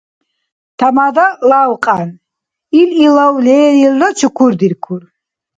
[0.79, 2.09] Тамада лявкьян.
[2.79, 5.01] Ил алав лерилра чукурдиркур.